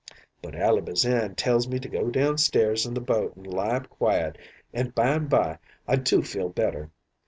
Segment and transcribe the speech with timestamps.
[0.41, 4.35] "But Ally Bazan tells me to go downstairs in the boat an' lie up quiet,
[4.73, 6.89] an' byne by I do feel better.